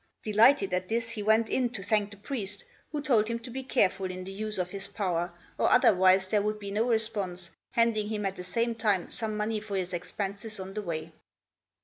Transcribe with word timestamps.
Delighted 0.23 0.73
at 0.73 0.87
this, 0.87 1.11
he 1.11 1.21
went 1.21 1.47
in 1.47 1.69
to 1.69 1.83
thank 1.83 2.09
the 2.09 2.17
priest, 2.17 2.63
who 2.91 3.03
told 3.03 3.27
him 3.27 3.37
to 3.37 3.51
be 3.51 3.61
careful 3.61 4.07
in 4.09 4.23
the 4.23 4.31
use 4.31 4.57
of 4.57 4.71
his 4.71 4.87
power, 4.87 5.31
or 5.59 5.69
otherwise 5.71 6.27
there 6.29 6.41
would 6.41 6.57
be 6.57 6.71
no 6.71 6.85
response, 6.85 7.51
handing 7.69 8.07
him 8.07 8.25
at 8.25 8.35
the 8.35 8.43
same 8.43 8.73
time 8.73 9.11
some 9.11 9.37
money 9.37 9.59
for 9.59 9.77
his 9.77 9.93
expenses 9.93 10.59
on 10.59 10.73
the 10.73 10.81
way. 10.81 11.11